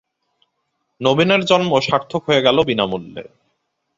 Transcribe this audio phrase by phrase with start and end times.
[1.01, 3.23] নবীনের জন্ম সার্থক হয়ে গেল বিনামূল্যে।